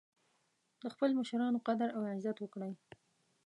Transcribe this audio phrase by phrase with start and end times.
[0.81, 2.73] د خپلو مشرانو قدر او عزت وکړئ